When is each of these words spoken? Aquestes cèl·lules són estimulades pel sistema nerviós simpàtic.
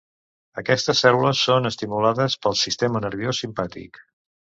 Aquestes 0.59 1.01
cèl·lules 1.03 1.41
són 1.49 1.69
estimulades 1.71 2.37
pel 2.47 2.57
sistema 2.63 3.03
nerviós 3.05 3.43
simpàtic. 3.45 4.01